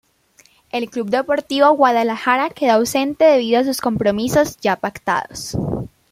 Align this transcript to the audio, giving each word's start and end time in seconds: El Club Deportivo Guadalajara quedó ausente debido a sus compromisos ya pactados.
El 0.71 0.89
Club 0.89 1.11
Deportivo 1.11 1.73
Guadalajara 1.75 2.49
quedó 2.49 2.71
ausente 2.73 3.23
debido 3.23 3.59
a 3.59 3.63
sus 3.63 3.81
compromisos 3.81 4.57
ya 4.57 4.75
pactados. 4.77 5.55